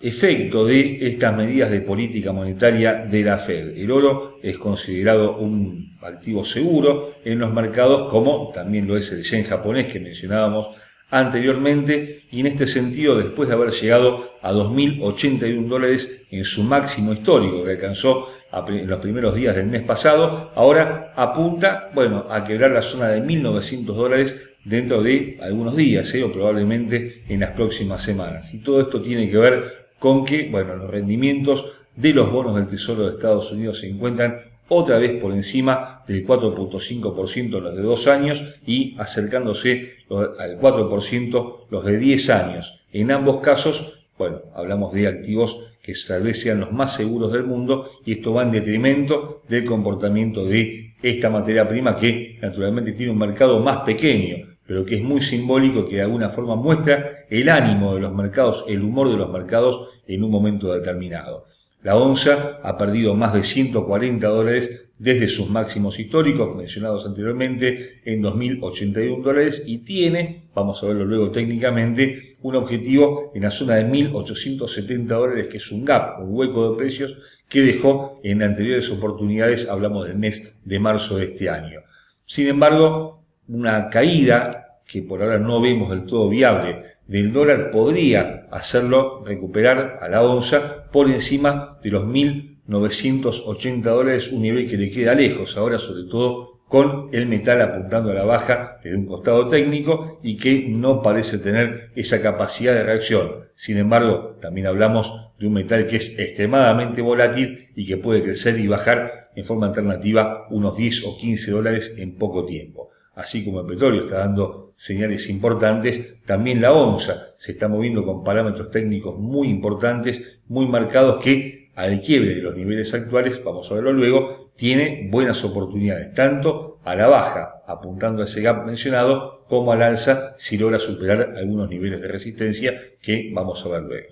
efecto 0.00 0.64
de 0.64 0.96
estas 1.02 1.36
medidas 1.36 1.70
de 1.70 1.82
política 1.82 2.32
monetaria 2.32 2.94
de 2.94 3.22
la 3.22 3.36
Fed. 3.36 3.76
El 3.76 3.90
oro 3.90 4.38
es 4.42 4.56
considerado 4.56 5.36
un 5.36 5.98
activo 6.00 6.46
seguro 6.46 7.16
en 7.26 7.40
los 7.40 7.52
mercados, 7.52 8.10
como 8.10 8.50
también 8.54 8.86
lo 8.86 8.96
es 8.96 9.12
el 9.12 9.22
yen 9.22 9.44
japonés 9.44 9.86
que 9.92 10.00
mencionábamos 10.00 10.70
anteriormente, 11.10 12.22
y 12.30 12.40
en 12.40 12.46
este 12.46 12.66
sentido, 12.66 13.16
después 13.16 13.50
de 13.50 13.54
haber 13.54 13.72
llegado 13.72 14.38
a 14.40 14.50
2.081 14.50 15.68
dólares 15.68 16.22
en 16.30 16.46
su 16.46 16.62
máximo 16.62 17.12
histórico 17.12 17.64
que 17.64 17.72
alcanzó 17.72 18.32
en 18.68 18.88
los 18.88 19.00
primeros 19.00 19.34
días 19.34 19.54
del 19.56 19.66
mes 19.66 19.82
pasado, 19.82 20.52
ahora 20.54 21.12
apunta, 21.16 21.90
bueno, 21.94 22.26
a 22.30 22.44
quebrar 22.44 22.70
la 22.70 22.80
zona 22.80 23.08
de 23.08 23.22
1.900 23.22 23.84
dólares 23.84 24.40
dentro 24.66 25.00
de 25.00 25.38
algunos 25.40 25.76
días 25.76 26.12
¿eh? 26.14 26.24
o 26.24 26.32
probablemente 26.32 27.22
en 27.28 27.40
las 27.40 27.52
próximas 27.52 28.02
semanas. 28.02 28.52
Y 28.52 28.58
todo 28.58 28.80
esto 28.80 29.00
tiene 29.00 29.30
que 29.30 29.38
ver 29.38 29.64
con 29.98 30.24
que, 30.24 30.48
bueno, 30.50 30.74
los 30.74 30.90
rendimientos 30.90 31.72
de 31.94 32.12
los 32.12 32.30
bonos 32.30 32.56
del 32.56 32.66
Tesoro 32.66 33.04
de 33.04 33.12
Estados 33.12 33.52
Unidos 33.52 33.78
se 33.78 33.88
encuentran 33.88 34.38
otra 34.68 34.98
vez 34.98 35.20
por 35.20 35.32
encima 35.32 36.02
del 36.08 36.26
4.5% 36.26 37.60
los 37.60 37.76
de 37.76 37.82
dos 37.82 38.08
años 38.08 38.44
y 38.66 38.96
acercándose 38.98 39.92
al 40.10 40.58
4% 40.58 41.56
los 41.70 41.84
de 41.84 41.98
10 41.98 42.30
años. 42.30 42.80
En 42.92 43.12
ambos 43.12 43.38
casos, 43.38 43.92
bueno, 44.18 44.40
hablamos 44.54 44.92
de 44.92 45.06
activos 45.06 45.60
que 45.80 45.94
tal 46.08 46.24
vez 46.24 46.40
sean 46.40 46.58
los 46.58 46.72
más 46.72 46.94
seguros 46.94 47.32
del 47.32 47.44
mundo 47.44 47.88
y 48.04 48.12
esto 48.12 48.34
va 48.34 48.42
en 48.42 48.50
detrimento 48.50 49.42
del 49.48 49.64
comportamiento 49.64 50.44
de 50.44 50.94
esta 51.00 51.30
materia 51.30 51.68
prima 51.68 51.94
que 51.94 52.36
naturalmente 52.42 52.90
tiene 52.90 53.12
un 53.12 53.18
mercado 53.18 53.60
más 53.60 53.78
pequeño 53.78 54.55
pero 54.66 54.84
que 54.84 54.96
es 54.96 55.02
muy 55.02 55.20
simbólico 55.20 55.88
que 55.88 55.96
de 55.96 56.02
alguna 56.02 56.28
forma 56.28 56.56
muestra 56.56 57.26
el 57.30 57.48
ánimo 57.48 57.94
de 57.94 58.00
los 58.00 58.14
mercados, 58.14 58.64
el 58.68 58.82
humor 58.82 59.10
de 59.10 59.16
los 59.16 59.30
mercados 59.30 59.88
en 60.06 60.24
un 60.24 60.30
momento 60.30 60.72
determinado. 60.72 61.46
La 61.82 61.96
onza 61.96 62.58
ha 62.64 62.76
perdido 62.76 63.14
más 63.14 63.32
de 63.32 63.44
140 63.44 64.26
dólares 64.26 64.86
desde 64.98 65.28
sus 65.28 65.50
máximos 65.50 65.98
históricos 65.98 66.56
mencionados 66.56 67.06
anteriormente 67.06 68.00
en 68.04 68.22
2.081 68.22 69.22
dólares 69.22 69.64
y 69.66 69.78
tiene, 69.78 70.48
vamos 70.54 70.82
a 70.82 70.86
verlo 70.86 71.04
luego 71.04 71.30
técnicamente, 71.30 72.36
un 72.42 72.56
objetivo 72.56 73.30
en 73.34 73.42
la 73.42 73.50
zona 73.50 73.76
de 73.76 73.86
1.870 73.86 75.06
dólares 75.06 75.48
que 75.48 75.58
es 75.58 75.70
un 75.70 75.84
gap, 75.84 76.20
un 76.20 76.34
hueco 76.34 76.70
de 76.70 76.76
precios 76.78 77.18
que 77.48 77.60
dejó 77.60 78.20
en 78.24 78.42
anteriores 78.42 78.90
oportunidades, 78.90 79.68
hablamos 79.68 80.06
del 80.08 80.16
mes 80.16 80.54
de 80.64 80.80
marzo 80.80 81.18
de 81.18 81.26
este 81.26 81.50
año. 81.50 81.80
Sin 82.24 82.48
embargo, 82.48 83.15
una 83.48 83.88
caída 83.88 84.80
que 84.86 85.02
por 85.02 85.22
ahora 85.22 85.38
no 85.38 85.60
vemos 85.60 85.90
del 85.90 86.06
todo 86.06 86.28
viable 86.28 86.96
del 87.06 87.32
dólar 87.32 87.70
podría 87.70 88.46
hacerlo 88.50 89.22
recuperar 89.24 89.98
a 90.02 90.08
la 90.08 90.22
onza 90.22 90.90
por 90.90 91.08
encima 91.08 91.78
de 91.82 91.90
los 91.90 92.04
1.980 92.04 93.82
dólares, 93.82 94.32
un 94.32 94.42
nivel 94.42 94.68
que 94.68 94.76
le 94.76 94.90
queda 94.90 95.14
lejos 95.14 95.56
ahora 95.56 95.78
sobre 95.78 96.04
todo 96.10 96.56
con 96.66 97.10
el 97.12 97.26
metal 97.26 97.62
apuntando 97.62 98.10
a 98.10 98.14
la 98.14 98.24
baja 98.24 98.80
desde 98.82 98.96
un 98.96 99.06
costado 99.06 99.46
técnico 99.46 100.18
y 100.24 100.36
que 100.36 100.66
no 100.68 101.00
parece 101.00 101.38
tener 101.38 101.92
esa 101.94 102.20
capacidad 102.20 102.74
de 102.74 102.82
reacción. 102.82 103.46
Sin 103.54 103.78
embargo, 103.78 104.36
también 104.42 104.66
hablamos 104.66 105.30
de 105.38 105.46
un 105.46 105.52
metal 105.52 105.86
que 105.86 105.96
es 105.96 106.18
extremadamente 106.18 107.02
volátil 107.02 107.68
y 107.76 107.86
que 107.86 107.98
puede 107.98 108.24
crecer 108.24 108.58
y 108.58 108.66
bajar 108.66 109.30
en 109.36 109.44
forma 109.44 109.68
alternativa 109.68 110.48
unos 110.50 110.76
10 110.76 111.04
o 111.04 111.16
15 111.16 111.52
dólares 111.52 111.94
en 111.98 112.16
poco 112.16 112.44
tiempo 112.44 112.90
así 113.16 113.44
como 113.44 113.60
el 113.60 113.66
petróleo 113.66 114.04
está 114.04 114.18
dando 114.18 114.72
señales 114.76 115.28
importantes, 115.30 116.22
también 116.26 116.60
la 116.60 116.72
onza 116.72 117.34
se 117.38 117.52
está 117.52 117.66
moviendo 117.66 118.04
con 118.04 118.22
parámetros 118.22 118.70
técnicos 118.70 119.18
muy 119.18 119.48
importantes, 119.48 120.40
muy 120.46 120.66
marcados 120.68 121.16
que 121.22 121.70
al 121.74 122.00
quiebre 122.00 122.34
de 122.36 122.42
los 122.42 122.54
niveles 122.54 122.92
actuales, 122.94 123.42
vamos 123.42 123.70
a 123.70 123.74
verlo 123.74 123.92
luego, 123.92 124.52
tiene 124.54 125.08
buenas 125.10 125.44
oportunidades, 125.44 126.14
tanto 126.14 126.78
a 126.84 126.94
la 126.94 127.06
baja, 127.06 127.62
apuntando 127.66 128.22
a 128.22 128.26
ese 128.26 128.42
gap 128.42 128.64
mencionado, 128.64 129.44
como 129.48 129.72
al 129.72 129.82
alza 129.82 130.34
si 130.36 130.58
logra 130.58 130.78
superar 130.78 131.34
algunos 131.36 131.68
niveles 131.68 132.00
de 132.00 132.08
resistencia 132.08 132.80
que 133.02 133.30
vamos 133.34 133.64
a 133.64 133.68
ver 133.70 133.82
luego. 133.82 134.08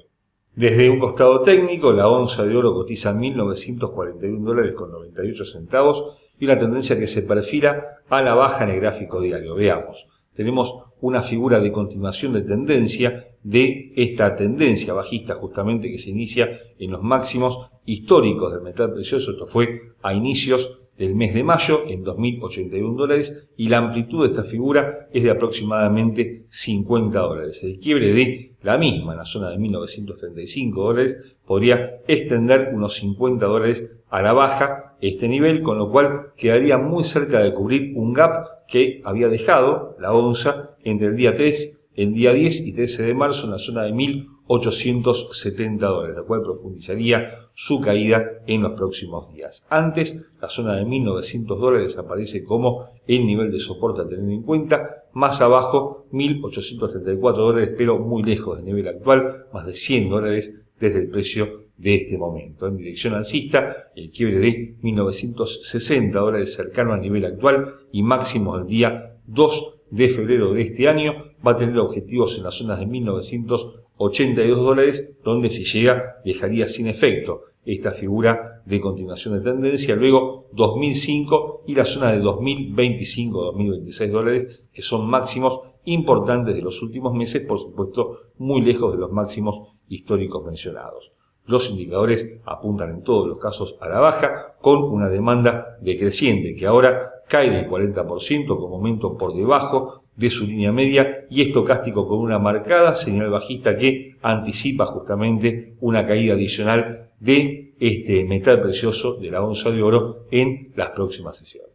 Desde 0.55 0.89
un 0.89 0.99
costado 0.99 1.43
técnico, 1.43 1.93
la 1.93 2.09
onza 2.09 2.45
de 2.45 2.57
oro 2.57 2.73
cotiza 2.73 3.13
1.941 3.13 4.45
dólares 4.45 4.73
con 4.75 4.93
98 4.93 5.45
centavos, 5.45 6.17
y 6.39 6.45
una 6.45 6.59
tendencia 6.59 6.99
que 6.99 7.07
se 7.07 7.23
perfila 7.23 8.01
a 8.09 8.23
la 8.23 8.35
baja 8.35 8.65
en 8.65 8.71
el 8.71 8.81
gráfico 8.81 9.21
diario. 9.21 9.55
Veamos, 9.55 10.09
tenemos 10.35 10.75
una 11.01 11.23
figura 11.23 11.61
de 11.61 11.73
continuación 11.73 12.33
de 12.33 12.43
tendencia 12.43 13.29
de 13.43 13.93
esta 13.95 14.35
tendencia 14.35 14.95
bajista 14.95 15.35
justamente 15.35 15.91
que 15.91 15.99
se 15.99 16.11
inicia 16.11 16.51
en 16.79 16.91
los 16.91 17.03
máximos 17.03 17.71
históricos 17.85 18.53
del 18.53 18.63
metal 18.63 18.93
precioso. 18.93 19.33
Esto 19.33 19.47
fue 19.47 19.93
a 20.03 20.15
inicios 20.15 20.81
del 20.99 21.15
mes 21.15 21.35
de 21.35 21.43
mayo 21.43 21.85
en 21.89 22.05
2.081 22.05 22.97
dólares 22.97 23.49
y 23.57 23.69
la 23.69 23.79
amplitud 23.79 24.23
de 24.23 24.33
esta 24.33 24.45
figura 24.45 25.09
es 25.13 25.23
de 25.23 25.31
aproximadamente 25.31 26.45
50 26.49 27.19
dólares. 27.19 27.63
El 27.65 27.79
quiebre 27.79 28.13
de 28.13 28.53
la 28.63 28.79
misma 28.79 29.13
en 29.13 29.19
la 29.19 29.25
zona 29.25 29.51
de 29.51 29.57
1.935 29.57 30.75
dólares 30.75 31.37
podría 31.45 32.01
extender 32.07 32.71
unos 32.73 32.95
50 32.95 33.45
dólares 33.47 33.91
a 34.09 34.23
la 34.23 34.33
baja 34.33 34.97
este 35.01 35.29
nivel, 35.29 35.61
con 35.61 35.79
lo 35.79 35.91
cual 35.91 36.33
quedaría 36.37 36.79
muy 36.79 37.05
cerca 37.05 37.41
de 37.41 37.53
cubrir 37.53 37.93
un 37.97 38.13
gap 38.13 38.67
que 38.69 39.03
había 39.05 39.29
dejado 39.29 39.97
la 40.01 40.13
onza 40.13 40.77
entre 40.83 41.09
el 41.09 41.17
día 41.17 41.35
3, 41.35 41.84
el 41.95 42.13
día 42.13 42.33
10 42.33 42.67
y 42.67 42.75
13 42.75 43.05
de 43.05 43.15
marzo 43.15 43.47
en 43.47 43.53
la 43.53 43.59
zona 43.59 43.85
de 43.85 43.93
1870 43.93 45.87
dólares, 45.87 46.17
la 46.17 46.23
cual 46.25 46.43
profundizaría 46.43 47.49
su 47.55 47.81
caída 47.81 48.25
en 48.47 48.63
los 48.63 48.73
próximos 48.73 49.33
días. 49.33 49.67
Antes, 49.71 50.27
la 50.41 50.49
zona 50.49 50.77
de 50.77 50.85
1900 50.85 51.61
dólares 51.61 51.97
aparece 51.97 52.45
como 52.45 52.87
el 53.07 53.27
nivel 53.27 53.51
de 53.53 53.61
soporte 53.61 54.03
a 54.03 54.09
tener 54.09 54.29
en 54.31 54.43
cuenta, 54.43 55.05
más 55.13 55.41
abajo 55.41 56.07
1834 56.11 57.43
dólares, 57.43 57.71
pero 57.77 57.99
muy 57.99 58.23
lejos 58.23 58.57
del 58.57 58.67
nivel 58.67 58.89
actual, 58.89 59.47
más 59.53 59.67
de 59.67 59.75
100 59.75 60.09
dólares 60.11 60.63
desde 60.81 60.99
el 60.99 61.09
precio 61.09 61.65
de 61.77 61.95
este 61.95 62.19
momento. 62.19 62.67
En 62.67 62.77
dirección 62.77 63.15
alcista, 63.15 63.91
el 63.95 64.11
quiebre 64.11 64.39
de 64.39 64.77
1960 64.83 66.19
dólares 66.19 66.55
cercano 66.55 66.93
al 66.93 67.01
nivel 67.01 67.25
actual 67.25 67.75
y 67.93 68.03
máximo 68.03 68.59
del 68.59 68.67
día 68.67 69.17
2 69.27 69.81
de 69.95 70.09
febrero 70.09 70.53
de 70.53 70.63
este 70.63 70.89
año 70.89 71.13
va 71.47 71.53
a 71.53 71.57
tener 71.57 71.79
objetivos 71.79 72.37
en 72.37 72.43
las 72.43 72.57
zonas 72.57 72.81
de 72.81 72.87
1982 72.87 74.59
dólares, 74.59 75.13
donde 75.23 75.51
si 75.51 75.65
llega 75.65 76.17
dejaría 76.25 76.69
sin 76.69 76.89
efecto 76.89 77.43
esta 77.65 77.93
figura 77.93 78.61
de 78.67 78.81
continuación 78.81 79.35
de 79.35 79.53
tendencia, 79.53 79.95
luego 79.95 80.49
2005 80.53 81.63
y 81.69 81.77
la 81.77 81.85
zona 81.85 82.11
de 82.13 82.21
2025-2026 82.23 84.11
dólares, 84.11 84.63
que 84.73 84.83
son 84.83 85.07
máximos 85.09 85.61
importantes 85.85 86.57
de 86.57 86.63
los 86.63 86.83
últimos 86.83 87.15
meses, 87.15 87.47
por 87.47 87.59
supuesto 87.59 88.19
muy 88.39 88.63
lejos 88.63 88.93
de 88.93 88.99
los 88.99 89.13
máximos 89.13 89.61
históricos 89.89 90.45
mencionados. 90.45 91.13
Los 91.47 91.71
indicadores 91.71 92.41
apuntan 92.45 92.91
en 92.91 93.03
todos 93.05 93.29
los 93.29 93.39
casos 93.39 93.77
a 93.81 93.89
la 93.89 94.01
baja, 94.01 94.57
con 94.61 94.83
una 94.83 95.09
demanda 95.09 95.79
decreciente 95.81 96.57
que 96.57 96.67
ahora 96.67 97.14
cae 97.29 97.51
del 97.51 97.69
40% 97.69 98.47
con 98.47 98.71
momento 98.71 99.17
por 99.17 99.35
debajo 99.35 100.05
de 100.17 100.31
su 100.31 100.47
línea 100.47 100.73
media 100.73 101.27
y 101.29 101.43
estocástico 101.43 102.07
con 102.07 102.19
una 102.19 102.39
marcada 102.39 102.95
señal 102.95 103.31
bajista 103.31 103.77
que 103.77 104.17
anticipa 104.23 104.87
justamente 104.87 105.75
una 105.81 106.07
caída 106.07 106.35
adicional 106.35 107.11
de 107.19 107.75
este 107.81 108.25
metal 108.25 108.61
precioso 108.61 109.15
de 109.15 109.31
la 109.31 109.43
onza 109.43 109.71
de 109.71 109.83
oro 109.83 110.27
en 110.31 110.73
las 110.77 110.91
próximas 110.91 111.37
sesiones. 111.37 111.75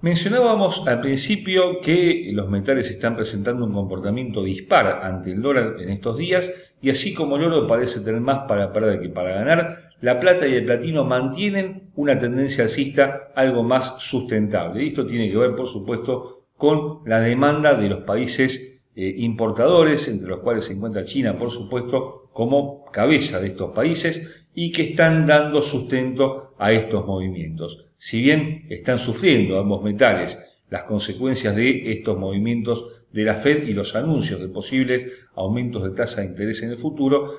Mencionábamos 0.00 0.86
al 0.86 1.00
principio 1.00 1.80
que 1.80 2.30
los 2.32 2.48
metales 2.48 2.90
están 2.90 3.16
presentando 3.16 3.64
un 3.64 3.72
comportamiento 3.72 4.44
dispar 4.44 5.00
ante 5.02 5.32
el 5.32 5.42
dólar 5.42 5.76
en 5.80 5.88
estos 5.88 6.18
días 6.18 6.52
y 6.82 6.90
así 6.90 7.14
como 7.14 7.36
el 7.36 7.44
oro 7.44 7.66
parece 7.66 8.00
tener 8.00 8.20
más 8.20 8.40
para 8.46 8.72
perder 8.72 9.00
que 9.00 9.08
para 9.08 9.32
ganar, 9.32 9.85
la 10.00 10.20
plata 10.20 10.46
y 10.46 10.54
el 10.54 10.64
platino 10.64 11.04
mantienen 11.04 11.90
una 11.94 12.18
tendencia 12.18 12.64
alcista 12.64 13.32
algo 13.34 13.62
más 13.62 14.02
sustentable. 14.02 14.84
Y 14.84 14.88
esto 14.88 15.06
tiene 15.06 15.30
que 15.30 15.38
ver, 15.38 15.54
por 15.54 15.66
supuesto, 15.66 16.46
con 16.56 17.00
la 17.06 17.20
demanda 17.20 17.74
de 17.74 17.88
los 17.88 18.00
países 18.00 18.82
eh, 18.94 19.14
importadores, 19.18 20.08
entre 20.08 20.28
los 20.28 20.40
cuales 20.40 20.64
se 20.64 20.72
encuentra 20.72 21.04
China, 21.04 21.38
por 21.38 21.50
supuesto, 21.50 22.30
como 22.32 22.84
cabeza 22.86 23.40
de 23.40 23.48
estos 23.48 23.72
países, 23.72 24.46
y 24.54 24.72
que 24.72 24.82
están 24.82 25.26
dando 25.26 25.60
sustento 25.62 26.54
a 26.58 26.72
estos 26.72 27.06
movimientos. 27.06 27.86
Si 27.96 28.20
bien 28.22 28.66
están 28.70 28.98
sufriendo 28.98 29.58
ambos 29.58 29.82
metales 29.82 30.38
las 30.70 30.84
consecuencias 30.84 31.54
de 31.54 31.92
estos 31.92 32.18
movimientos 32.18 32.86
de 33.12 33.24
la 33.24 33.34
Fed 33.34 33.66
y 33.68 33.72
los 33.72 33.94
anuncios 33.94 34.40
de 34.40 34.48
posibles 34.48 35.06
aumentos 35.34 35.84
de 35.84 35.90
tasa 35.90 36.20
de 36.20 36.28
interés 36.28 36.62
en 36.62 36.70
el 36.70 36.76
futuro, 36.76 37.34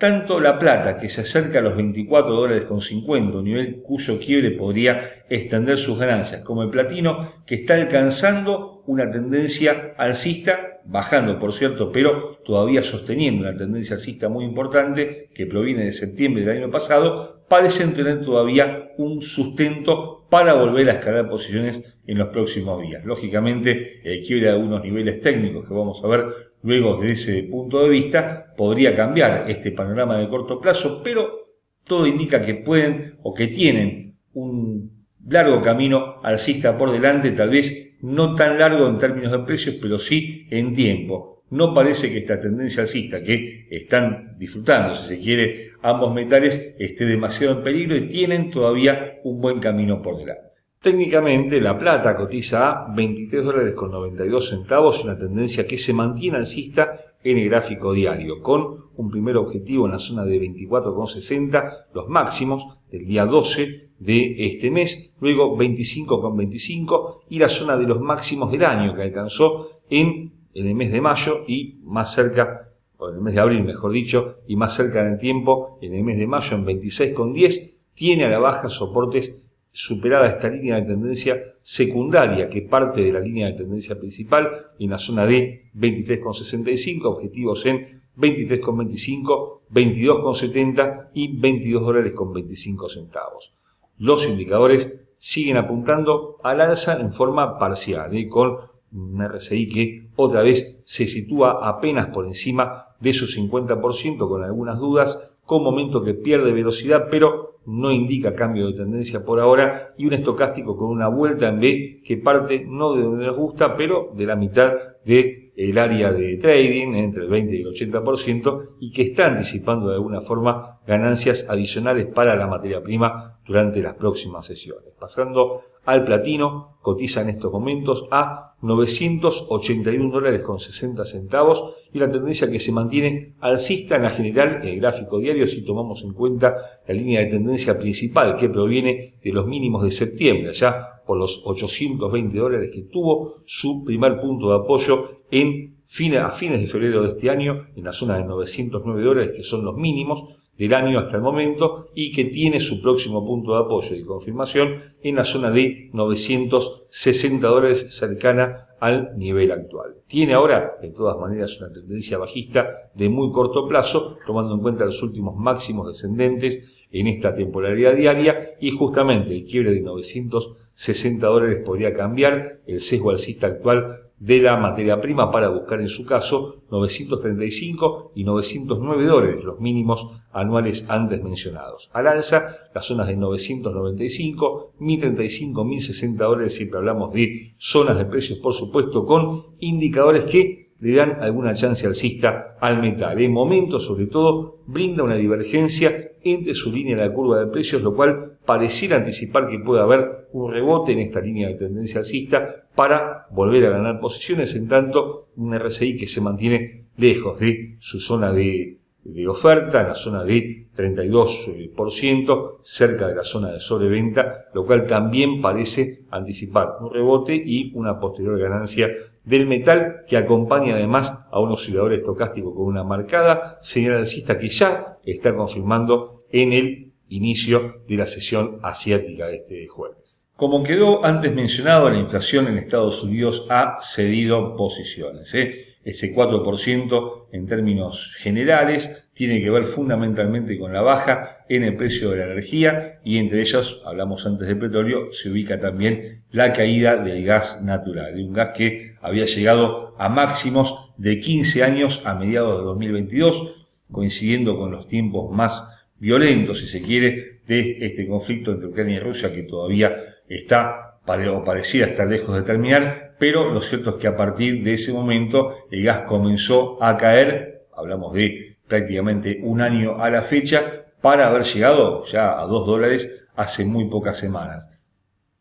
tanto 0.00 0.40
la 0.40 0.58
plata, 0.58 0.96
que 0.96 1.10
se 1.10 1.20
acerca 1.20 1.58
a 1.58 1.62
los 1.62 1.76
24 1.76 2.34
dólares 2.34 2.64
con 2.64 2.80
50, 2.80 3.36
un 3.36 3.44
nivel 3.44 3.82
cuyo 3.82 4.18
quiebre 4.18 4.50
podría 4.52 5.24
extender 5.28 5.76
sus 5.76 5.98
ganancias, 5.98 6.40
como 6.40 6.62
el 6.62 6.70
platino, 6.70 7.44
que 7.46 7.56
está 7.56 7.74
alcanzando 7.74 8.82
una 8.86 9.10
tendencia 9.10 9.94
alcista, 9.98 10.80
bajando 10.86 11.38
por 11.38 11.52
cierto, 11.52 11.92
pero 11.92 12.38
todavía 12.46 12.82
sosteniendo 12.82 13.42
una 13.46 13.54
tendencia 13.54 13.96
alcista 13.96 14.30
muy 14.30 14.46
importante, 14.46 15.28
que 15.34 15.44
proviene 15.44 15.84
de 15.84 15.92
septiembre 15.92 16.46
del 16.46 16.62
año 16.62 16.70
pasado, 16.70 17.44
parecen 17.50 17.94
tener 17.94 18.22
todavía 18.22 18.92
un 18.96 19.20
sustento 19.20 20.26
para 20.30 20.54
volver 20.54 20.88
a 20.88 20.92
escalar 20.92 21.28
posiciones 21.28 21.98
en 22.06 22.16
los 22.16 22.28
próximos 22.28 22.80
días. 22.80 23.04
Lógicamente, 23.04 24.00
el 24.02 24.24
quiebre 24.24 24.46
de 24.46 24.52
algunos 24.52 24.82
niveles 24.82 25.20
técnicos 25.20 25.68
que 25.68 25.74
vamos 25.74 26.00
a 26.02 26.08
ver 26.08 26.26
luego 26.62 27.00
desde 27.00 27.12
ese 27.12 27.42
punto 27.44 27.82
de 27.82 27.90
vista 27.90 28.54
podría 28.56 28.94
cambiar 28.94 29.44
este 29.48 29.72
panorama 29.72 30.18
de 30.18 30.28
corto 30.28 30.60
plazo, 30.60 31.02
pero 31.02 31.48
todo 31.84 32.06
indica 32.06 32.42
que 32.42 32.54
pueden 32.54 33.16
o 33.22 33.34
que 33.34 33.48
tienen 33.48 34.16
un 34.34 35.06
largo 35.28 35.60
camino 35.60 36.20
alcista 36.22 36.76
por 36.76 36.92
delante, 36.92 37.32
tal 37.32 37.50
vez 37.50 37.98
no 38.02 38.34
tan 38.34 38.58
largo 38.58 38.86
en 38.88 38.98
términos 38.98 39.32
de 39.32 39.40
precios, 39.40 39.76
pero 39.80 39.98
sí 39.98 40.46
en 40.50 40.72
tiempo. 40.72 41.42
No 41.50 41.74
parece 41.74 42.12
que 42.12 42.18
esta 42.18 42.38
tendencia 42.38 42.82
alcista 42.82 43.22
que 43.22 43.66
están 43.70 44.36
disfrutando, 44.38 44.94
si 44.94 45.08
se 45.08 45.18
quiere, 45.18 45.72
ambos 45.82 46.14
metales 46.14 46.74
esté 46.78 47.06
demasiado 47.06 47.58
en 47.58 47.64
peligro 47.64 47.96
y 47.96 48.08
tienen 48.08 48.50
todavía 48.50 49.18
un 49.24 49.40
buen 49.40 49.58
camino 49.58 50.00
por 50.00 50.18
delante. 50.18 50.49
Técnicamente, 50.82 51.60
la 51.60 51.76
plata 51.76 52.16
cotiza 52.16 52.70
a 52.70 52.94
23 52.94 53.44
dólares 53.44 53.74
con 53.74 53.90
92 53.90 54.48
centavos, 54.48 55.04
una 55.04 55.18
tendencia 55.18 55.66
que 55.66 55.76
se 55.76 55.92
mantiene 55.92 56.38
alcista 56.38 57.12
en 57.22 57.36
el 57.36 57.50
gráfico 57.50 57.92
diario, 57.92 58.40
con 58.40 58.86
un 58.96 59.10
primer 59.10 59.36
objetivo 59.36 59.84
en 59.84 59.92
la 59.92 59.98
zona 59.98 60.24
de 60.24 60.40
24,60, 60.40 61.88
los 61.92 62.08
máximos 62.08 62.66
del 62.90 63.04
día 63.04 63.26
12 63.26 63.90
de 63.98 64.34
este 64.38 64.70
mes, 64.70 65.14
luego 65.20 65.54
25,25 65.54 67.24
y 67.28 67.38
la 67.38 67.50
zona 67.50 67.76
de 67.76 67.86
los 67.86 68.00
máximos 68.00 68.50
del 68.50 68.64
año 68.64 68.94
que 68.94 69.02
alcanzó 69.02 69.82
en, 69.90 70.32
en 70.54 70.66
el 70.66 70.74
mes 70.74 70.90
de 70.92 71.02
mayo 71.02 71.44
y 71.46 71.78
más 71.82 72.14
cerca, 72.14 72.72
o 72.96 73.10
en 73.10 73.16
el 73.16 73.20
mes 73.20 73.34
de 73.34 73.40
abril 73.40 73.64
mejor 73.64 73.92
dicho, 73.92 74.36
y 74.46 74.56
más 74.56 74.76
cerca 74.76 75.02
en 75.02 75.12
el 75.12 75.18
tiempo, 75.18 75.78
en 75.82 75.92
el 75.92 76.04
mes 76.04 76.16
de 76.16 76.26
mayo 76.26 76.56
en 76.56 76.64
26,10, 76.64 77.80
tiene 77.92 78.24
a 78.24 78.30
la 78.30 78.38
baja 78.38 78.70
soportes 78.70 79.44
superada 79.72 80.26
esta 80.26 80.48
línea 80.48 80.76
de 80.76 80.82
tendencia 80.82 81.42
secundaria 81.62 82.48
que 82.48 82.62
parte 82.62 83.02
de 83.02 83.12
la 83.12 83.20
línea 83.20 83.46
de 83.46 83.58
tendencia 83.58 83.98
principal 83.98 84.72
en 84.78 84.90
la 84.90 84.98
zona 84.98 85.26
de 85.26 85.70
23,65, 85.74 87.04
objetivos 87.04 87.66
en 87.66 88.02
23,25, 88.16 89.60
22,70 89.70 91.10
y 91.14 91.38
22 91.40 91.82
dólares 91.82 92.12
con 92.14 92.32
25 92.32 92.88
centavos. 92.88 93.54
Los 93.98 94.28
indicadores 94.28 95.00
siguen 95.18 95.58
apuntando 95.58 96.38
al 96.42 96.60
alza 96.60 97.00
en 97.00 97.12
forma 97.12 97.58
parcial, 97.58 98.16
¿eh? 98.16 98.26
con 98.28 98.58
un 98.92 99.22
RSI 99.22 99.68
que 99.68 100.08
otra 100.16 100.42
vez 100.42 100.82
se 100.84 101.06
sitúa 101.06 101.68
apenas 101.68 102.08
por 102.08 102.26
encima 102.26 102.86
de 102.98 103.12
su 103.12 103.26
50% 103.26 104.28
con 104.28 104.42
algunas 104.42 104.78
dudas, 104.78 105.30
con 105.44 105.62
momento 105.62 106.02
que 106.02 106.14
pierde 106.14 106.52
velocidad, 106.52 107.06
pero 107.10 107.49
no 107.66 107.90
indica 107.92 108.34
cambio 108.34 108.66
de 108.66 108.74
tendencia 108.74 109.24
por 109.24 109.40
ahora 109.40 109.94
y 109.96 110.06
un 110.06 110.12
estocástico 110.12 110.76
con 110.76 110.90
una 110.90 111.08
vuelta 111.08 111.48
en 111.48 111.60
B 111.60 112.02
que 112.04 112.16
parte 112.16 112.64
no 112.66 112.94
de 112.94 113.02
donde 113.02 113.26
nos 113.26 113.36
gusta, 113.36 113.76
pero 113.76 114.12
de 114.14 114.26
la 114.26 114.36
mitad 114.36 114.72
del 115.04 115.50
el 115.56 115.76
área 115.76 116.10
de 116.10 116.36
trading, 116.38 116.94
entre 116.94 117.24
el 117.24 117.28
20 117.28 117.56
y 117.56 117.60
el 117.60 117.66
80%, 117.66 118.76
y 118.80 118.90
que 118.92 119.02
está 119.02 119.26
anticipando 119.26 119.88
de 119.88 119.96
alguna 119.96 120.22
forma 120.22 120.80
ganancias 120.86 121.48
adicionales 121.50 122.06
para 122.06 122.34
la 122.34 122.46
materia 122.46 122.82
prima 122.82 123.38
durante 123.46 123.82
las 123.82 123.94
próximas 123.94 124.46
sesiones. 124.46 124.96
Pasando 124.96 125.62
al 125.90 126.04
platino, 126.04 126.76
cotiza 126.80 127.22
en 127.22 127.30
estos 127.30 127.52
momentos 127.52 128.06
a 128.12 128.54
981 128.62 130.10
dólares 130.10 130.42
con 130.42 130.60
60 130.60 131.04
centavos 131.04 131.74
y 131.92 131.98
la 131.98 132.08
tendencia 132.08 132.48
que 132.48 132.60
se 132.60 132.70
mantiene 132.70 133.34
alcista 133.40 133.96
en 133.96 134.02
la 134.02 134.10
general 134.10 134.60
en 134.62 134.68
el 134.68 134.80
gráfico 134.80 135.18
diario 135.18 135.48
si 135.48 135.64
tomamos 135.64 136.04
en 136.04 136.12
cuenta 136.12 136.54
la 136.86 136.94
línea 136.94 137.20
de 137.20 137.26
tendencia 137.26 137.76
principal 137.76 138.36
que 138.36 138.48
proviene 138.48 139.14
de 139.20 139.32
los 139.32 139.48
mínimos 139.48 139.82
de 139.82 139.90
septiembre, 139.90 140.52
ya 140.54 141.02
por 141.04 141.18
los 141.18 141.42
820 141.44 142.38
dólares 142.38 142.70
que 142.72 142.82
tuvo 142.82 143.42
su 143.44 143.82
primer 143.84 144.20
punto 144.20 144.50
de 144.50 144.56
apoyo 144.56 145.22
en 145.32 145.80
a 146.22 146.30
fines 146.30 146.60
de 146.60 146.68
febrero 146.68 147.02
de 147.02 147.08
este 147.08 147.30
año 147.30 147.66
en 147.74 147.82
la 147.82 147.92
zona 147.92 148.16
de 148.16 148.24
909 148.24 149.02
dólares 149.02 149.32
que 149.34 149.42
son 149.42 149.64
los 149.64 149.74
mínimos 149.74 150.24
del 150.60 150.74
año 150.74 150.98
hasta 150.98 151.16
el 151.16 151.22
momento 151.22 151.88
y 151.94 152.12
que 152.12 152.26
tiene 152.26 152.60
su 152.60 152.82
próximo 152.82 153.24
punto 153.24 153.54
de 153.54 153.60
apoyo 153.60 153.96
y 153.96 154.04
confirmación 154.04 154.94
en 155.02 155.16
la 155.16 155.24
zona 155.24 155.50
de 155.50 155.88
960 155.94 157.48
dólares 157.48 157.96
cercana 157.96 158.68
al 158.78 159.16
nivel 159.16 159.52
actual. 159.52 159.96
Tiene 160.06 160.34
ahora, 160.34 160.76
de 160.82 160.90
todas 160.90 161.16
maneras, 161.16 161.58
una 161.60 161.72
tendencia 161.72 162.18
bajista 162.18 162.90
de 162.94 163.08
muy 163.08 163.32
corto 163.32 163.66
plazo, 163.66 164.18
tomando 164.26 164.54
en 164.54 164.60
cuenta 164.60 164.84
los 164.84 165.02
últimos 165.02 165.34
máximos 165.34 165.88
descendentes 165.88 166.62
en 166.92 167.06
esta 167.06 167.34
temporalidad 167.34 167.94
diaria 167.94 168.56
y 168.60 168.70
justamente 168.70 169.34
el 169.34 169.44
quiebre 169.44 169.72
de 169.72 169.80
960 169.80 171.26
dólares 171.26 171.62
podría 171.64 171.94
cambiar 171.94 172.60
el 172.66 172.80
sesgo 172.80 173.10
alcista 173.10 173.46
actual 173.46 174.10
de 174.20 174.42
la 174.42 174.58
materia 174.58 175.00
prima 175.00 175.30
para 175.30 175.48
buscar 175.48 175.80
en 175.80 175.88
su 175.88 176.04
caso 176.04 176.62
935 176.70 178.12
y 178.14 178.24
909 178.24 179.06
dólares, 179.06 179.42
los 179.42 179.60
mínimos 179.60 180.10
anuales 180.30 180.88
antes 180.90 181.22
mencionados. 181.22 181.88
Al 181.94 182.06
alza, 182.06 182.58
las 182.74 182.84
zonas 182.84 183.08
de 183.08 183.16
995, 183.16 184.74
1035, 184.78 185.64
1060 185.64 186.24
dólares, 186.24 186.54
siempre 186.54 186.78
hablamos 186.78 187.14
de 187.14 187.54
zonas 187.56 187.96
de 187.96 188.04
precios, 188.04 188.38
por 188.38 188.52
supuesto, 188.52 189.06
con 189.06 189.56
indicadores 189.58 190.24
que 190.24 190.69
le 190.80 190.94
dan 190.94 191.18
alguna 191.20 191.54
chance 191.54 191.86
alcista 191.86 192.56
al 192.60 192.80
metal. 192.80 193.20
En 193.20 193.32
momento, 193.32 193.78
sobre 193.78 194.06
todo, 194.06 194.60
brinda 194.66 195.02
una 195.02 195.16
divergencia 195.16 196.12
entre 196.22 196.54
su 196.54 196.72
línea 196.72 196.96
de 196.96 197.06
la 197.06 197.14
curva 197.14 197.38
de 197.38 197.46
precios, 197.46 197.82
lo 197.82 197.94
cual 197.94 198.38
pareciera 198.44 198.96
anticipar 198.96 199.48
que 199.48 199.58
puede 199.58 199.82
haber 199.82 200.28
un 200.32 200.52
rebote 200.52 200.92
en 200.92 201.00
esta 201.00 201.20
línea 201.20 201.48
de 201.48 201.54
tendencia 201.54 202.00
alcista 202.00 202.66
para 202.74 203.26
volver 203.30 203.66
a 203.66 203.70
ganar 203.70 204.00
posiciones, 204.00 204.54
en 204.54 204.68
tanto 204.68 205.28
un 205.36 205.58
RSI 205.58 205.96
que 205.96 206.06
se 206.06 206.20
mantiene 206.20 206.86
lejos 206.96 207.38
de 207.38 207.76
su 207.78 208.00
zona 208.00 208.32
de 208.32 208.80
de 209.04 209.26
oferta 209.26 209.80
en 209.80 209.88
la 209.88 209.94
zona 209.94 210.24
de 210.24 210.66
32%, 210.76 212.58
cerca 212.62 213.08
de 213.08 213.14
la 213.14 213.24
zona 213.24 213.52
de 213.52 213.60
sobreventa, 213.60 214.46
lo 214.54 214.66
cual 214.66 214.86
también 214.86 215.40
parece 215.40 216.04
anticipar 216.10 216.76
un 216.80 216.92
rebote 216.92 217.34
y 217.34 217.72
una 217.74 217.98
posterior 217.98 218.38
ganancia 218.38 218.88
del 219.24 219.46
metal 219.46 220.04
que 220.06 220.16
acompaña 220.16 220.74
además 220.74 221.26
a 221.30 221.40
un 221.40 221.52
oscilador 221.52 221.92
estocástico 221.92 222.54
con 222.54 222.66
una 222.66 222.84
marcada 222.84 223.58
señal 223.62 223.94
alcista 223.94 224.38
que 224.38 224.48
ya 224.48 224.98
está 225.04 225.34
confirmando 225.34 226.24
en 226.30 226.52
el 226.52 226.92
inicio 227.08 227.82
de 227.86 227.96
la 227.96 228.06
sesión 228.06 228.60
asiática 228.62 229.26
de 229.26 229.36
este 229.36 229.66
jueves. 229.68 230.22
Como 230.36 230.62
quedó 230.62 231.04
antes 231.04 231.34
mencionado, 231.34 231.90
la 231.90 231.98
inflación 231.98 232.48
en 232.48 232.56
Estados 232.56 233.02
Unidos 233.04 233.46
ha 233.50 233.76
cedido 233.82 234.56
posiciones. 234.56 235.34
¿eh? 235.34 235.69
Ese 235.82 236.14
4% 236.14 237.28
en 237.32 237.46
términos 237.46 238.14
generales 238.18 239.08
tiene 239.14 239.40
que 239.40 239.50
ver 239.50 239.64
fundamentalmente 239.64 240.58
con 240.58 240.72
la 240.72 240.82
baja 240.82 241.44
en 241.48 241.62
el 241.62 241.76
precio 241.76 242.10
de 242.10 242.18
la 242.18 242.24
energía 242.24 243.00
y 243.02 243.18
entre 243.18 243.40
ellos, 243.40 243.80
hablamos 243.86 244.26
antes 244.26 244.46
del 244.46 244.58
petróleo, 244.58 245.10
se 245.12 245.30
ubica 245.30 245.58
también 245.58 246.22
la 246.30 246.52
caída 246.52 246.96
del 246.96 247.24
gas 247.24 247.62
natural, 247.62 248.14
un 248.16 248.32
gas 248.32 248.50
que 248.50 248.96
había 249.00 249.24
llegado 249.24 249.94
a 249.98 250.08
máximos 250.08 250.92
de 250.98 251.18
15 251.18 251.64
años 251.64 252.02
a 252.04 252.14
mediados 252.14 252.58
de 252.58 252.64
2022, 252.64 253.66
coincidiendo 253.90 254.58
con 254.58 254.70
los 254.70 254.86
tiempos 254.86 255.34
más 255.34 255.66
violentos, 255.98 256.58
si 256.58 256.66
se 256.66 256.82
quiere, 256.82 257.40
de 257.46 257.78
este 257.80 258.06
conflicto 258.06 258.52
entre 258.52 258.68
Ucrania 258.68 258.96
y 258.96 259.00
Rusia 259.00 259.32
que 259.32 259.42
todavía 259.42 259.96
está 260.28 260.89
o 261.10 261.44
parecía 261.44 261.86
estar 261.86 262.08
lejos 262.08 262.36
de 262.36 262.42
terminar, 262.42 263.14
pero 263.18 263.50
lo 263.50 263.60
cierto 263.60 263.90
es 263.90 263.96
que 263.96 264.06
a 264.06 264.16
partir 264.16 264.62
de 264.62 264.74
ese 264.74 264.92
momento 264.92 265.66
el 265.70 265.84
gas 265.84 266.02
comenzó 266.02 266.82
a 266.82 266.96
caer, 266.96 267.66
hablamos 267.74 268.14
de 268.14 268.58
prácticamente 268.68 269.40
un 269.42 269.60
año 269.60 270.00
a 270.00 270.08
la 270.08 270.22
fecha, 270.22 270.84
para 271.02 271.28
haber 271.28 271.42
llegado 271.42 272.04
ya 272.04 272.38
a 272.38 272.46
2 272.46 272.66
dólares 272.66 273.26
hace 273.34 273.64
muy 273.64 273.86
pocas 273.88 274.18
semanas. 274.18 274.68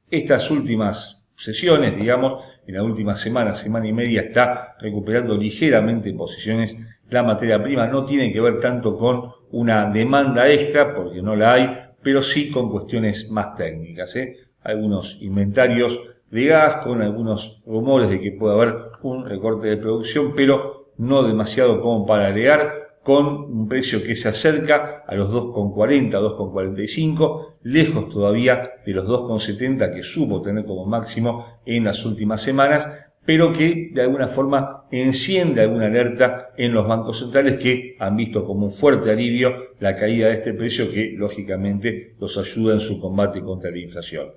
Estas 0.09 0.49
últimas 0.49 1.27
sesiones, 1.35 1.95
digamos, 1.95 2.43
en 2.65 2.75
la 2.75 2.83
última 2.83 3.15
semana, 3.15 3.53
semana 3.53 3.88
y 3.88 3.93
media, 3.93 4.21
está 4.21 4.75
recuperando 4.79 5.38
ligeramente 5.38 6.11
posiciones. 6.13 6.77
La 7.09 7.23
materia 7.23 7.61
prima 7.61 7.88
no 7.88 8.05
tiene 8.05 8.31
que 8.31 8.41
ver 8.41 8.59
tanto 8.59 8.97
con 8.97 9.31
una 9.51 9.89
demanda 9.91 10.49
extra, 10.49 10.95
porque 10.95 11.21
no 11.21 11.35
la 11.35 11.53
hay, 11.53 11.79
pero 12.01 12.21
sí 12.21 12.49
con 12.49 12.69
cuestiones 12.69 13.29
más 13.29 13.55
técnicas. 13.55 14.15
¿eh? 14.15 14.48
Algunos 14.63 15.17
inventarios 15.21 16.01
de 16.31 16.45
gas, 16.45 16.77
con 16.83 17.01
algunos 17.01 17.61
rumores 17.65 18.09
de 18.09 18.19
que 18.19 18.31
puede 18.31 18.55
haber 18.55 18.75
un 19.01 19.25
recorte 19.25 19.67
de 19.67 19.77
producción, 19.77 20.33
pero 20.35 20.91
no 20.97 21.23
demasiado 21.23 21.79
como 21.81 22.05
para 22.05 22.27
alegar, 22.27 22.89
con 23.03 23.25
un 23.25 23.67
precio 23.67 24.03
que 24.03 24.15
se 24.15 24.29
acerca 24.29 25.03
a 25.07 25.15
los 25.15 25.31
2,40, 25.31 26.11
2,45, 26.11 27.55
lejos 27.63 28.09
todavía 28.09 28.73
de 28.85 28.91
los 28.91 29.05
2,70 29.05 29.93
que 29.95 30.03
supo 30.03 30.41
tener 30.41 30.65
como 30.65 30.85
máximo 30.85 31.61
en 31.65 31.85
las 31.85 32.05
últimas 32.05 32.41
semanas, 32.41 32.87
pero 33.25 33.53
que 33.53 33.89
de 33.93 34.01
alguna 34.01 34.27
forma 34.27 34.85
enciende 34.91 35.61
alguna 35.61 35.87
alerta 35.87 36.49
en 36.57 36.73
los 36.73 36.87
bancos 36.87 37.19
centrales 37.19 37.57
que 37.57 37.95
han 37.99 38.15
visto 38.15 38.45
como 38.45 38.65
un 38.65 38.71
fuerte 38.71 39.11
alivio 39.11 39.53
la 39.79 39.95
caída 39.95 40.27
de 40.27 40.33
este 40.33 40.53
precio 40.53 40.91
que 40.91 41.13
lógicamente 41.15 42.15
los 42.19 42.37
ayuda 42.37 42.73
en 42.73 42.79
su 42.79 42.99
combate 42.99 43.41
contra 43.41 43.71
la 43.71 43.79
inflación. 43.79 44.29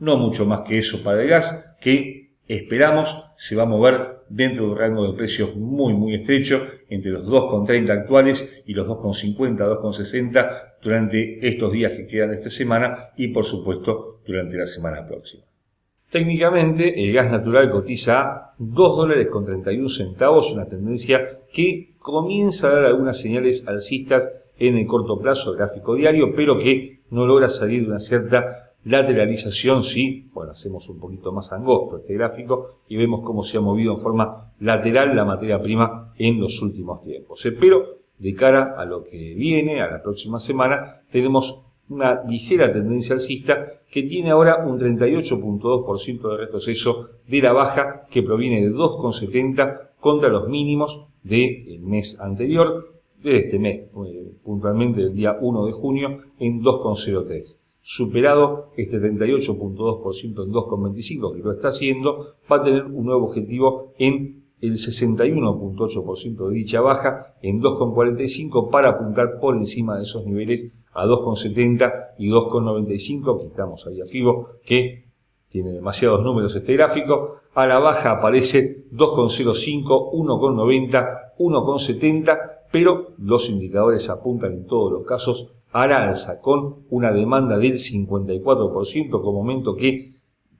No 0.00 0.16
mucho 0.16 0.46
más 0.46 0.62
que 0.62 0.78
eso 0.78 1.02
para 1.02 1.22
el 1.22 1.28
gas, 1.28 1.76
que 1.80 2.32
esperamos 2.48 3.24
se 3.36 3.54
va 3.54 3.62
a 3.62 3.66
mover 3.66 4.20
dentro 4.28 4.64
de 4.64 4.70
un 4.72 4.78
rango 4.78 5.06
de 5.06 5.16
precios 5.16 5.54
muy 5.54 5.92
muy 5.94 6.14
estrecho, 6.14 6.62
entre 6.88 7.12
los 7.12 7.26
2,30 7.26 7.90
actuales 7.90 8.62
y 8.66 8.74
los 8.74 8.88
2,50, 8.88 9.58
2,60 9.58 10.72
durante 10.82 11.46
estos 11.46 11.72
días 11.72 11.92
que 11.92 12.06
quedan 12.06 12.30
de 12.30 12.36
esta 12.36 12.50
semana 12.50 13.10
y 13.16 13.28
por 13.28 13.44
supuesto 13.44 14.20
durante 14.26 14.56
la 14.56 14.66
semana 14.66 15.06
próxima. 15.06 15.44
Técnicamente, 16.10 17.04
el 17.04 17.12
gas 17.12 17.30
natural 17.30 17.70
cotiza 17.70 18.20
a 18.20 18.54
2 18.58 18.96
dólares 18.96 19.28
con 19.28 19.44
31 19.44 19.88
centavos, 19.88 20.52
una 20.52 20.66
tendencia 20.66 21.38
que 21.52 21.94
comienza 21.98 22.68
a 22.68 22.72
dar 22.72 22.84
algunas 22.86 23.20
señales 23.20 23.68
alcistas 23.68 24.28
en 24.58 24.76
el 24.76 24.86
corto 24.86 25.20
plazo 25.20 25.52
gráfico 25.52 25.94
diario, 25.94 26.34
pero 26.34 26.58
que 26.58 27.00
no 27.10 27.26
logra 27.26 27.48
salir 27.48 27.82
de 27.82 27.88
una 27.88 28.00
cierta 28.00 28.69
Lateralización, 28.84 29.82
sí, 29.82 30.30
bueno, 30.32 30.52
hacemos 30.52 30.88
un 30.88 30.98
poquito 30.98 31.32
más 31.32 31.52
angosto 31.52 31.98
este 31.98 32.14
gráfico 32.14 32.80
y 32.88 32.96
vemos 32.96 33.20
cómo 33.22 33.42
se 33.42 33.58
ha 33.58 33.60
movido 33.60 33.92
en 33.92 33.98
forma 33.98 34.54
lateral 34.58 35.14
la 35.14 35.26
materia 35.26 35.60
prima 35.60 36.14
en 36.16 36.40
los 36.40 36.62
últimos 36.62 37.02
tiempos. 37.02 37.44
¿eh? 37.44 37.52
Pero 37.52 37.98
de 38.18 38.34
cara 38.34 38.74
a 38.78 38.86
lo 38.86 39.04
que 39.04 39.34
viene, 39.34 39.82
a 39.82 39.90
la 39.90 40.02
próxima 40.02 40.38
semana, 40.38 41.02
tenemos 41.10 41.66
una 41.90 42.22
ligera 42.24 42.72
tendencia 42.72 43.14
alcista 43.14 43.82
que 43.90 44.04
tiene 44.04 44.30
ahora 44.30 44.64
un 44.64 44.78
38.2% 44.78 46.30
de 46.30 46.36
retroceso 46.38 47.10
de 47.28 47.42
la 47.42 47.52
baja 47.52 48.06
que 48.10 48.22
proviene 48.22 48.62
de 48.62 48.70
2,70 48.70 49.90
contra 50.00 50.30
los 50.30 50.48
mínimos 50.48 51.06
del 51.22 51.80
mes 51.80 52.18
anterior, 52.18 52.94
de 53.22 53.36
este 53.36 53.58
mes, 53.58 53.76
eh, 54.06 54.32
puntualmente 54.42 55.00
del 55.02 55.14
día 55.14 55.36
1 55.38 55.66
de 55.66 55.72
junio, 55.72 56.22
en 56.38 56.62
2,03 56.62 57.60
superado 57.82 58.72
este 58.76 58.98
38.2% 58.98 60.44
en 60.44 60.52
2,25 60.52 61.34
que 61.34 61.42
lo 61.42 61.52
está 61.52 61.68
haciendo, 61.68 62.36
va 62.50 62.56
a 62.56 62.62
tener 62.62 62.84
un 62.84 63.06
nuevo 63.06 63.26
objetivo 63.26 63.94
en 63.98 64.40
el 64.60 64.74
61.8% 64.74 66.48
de 66.48 66.54
dicha 66.54 66.80
baja 66.80 67.34
en 67.42 67.60
2,45 67.60 68.70
para 68.70 68.90
apuntar 68.90 69.38
por 69.40 69.56
encima 69.56 69.96
de 69.96 70.02
esos 70.02 70.26
niveles 70.26 70.66
a 70.92 71.06
2,70 71.06 72.08
y 72.18 72.28
2,95, 72.30 73.40
quitamos 73.40 73.86
ahí 73.86 74.00
a 74.00 74.06
FIBO 74.06 74.48
que 74.64 75.10
tiene 75.48 75.72
demasiados 75.72 76.22
números 76.22 76.54
este 76.54 76.74
gráfico, 76.74 77.40
a 77.54 77.66
la 77.66 77.78
baja 77.78 78.12
aparece 78.12 78.86
2,05, 78.92 80.12
1,90, 80.12 81.34
1,70, 81.38 82.59
pero 82.70 83.14
los 83.18 83.50
indicadores 83.50 84.10
apuntan 84.10 84.52
en 84.52 84.66
todos 84.66 84.92
los 84.92 85.06
casos 85.06 85.52
alza 85.72 86.40
con 86.40 86.84
una 86.90 87.12
demanda 87.12 87.58
del 87.58 87.74
54% 87.74 89.10
como 89.10 89.32
momento 89.32 89.76
que 89.76 90.14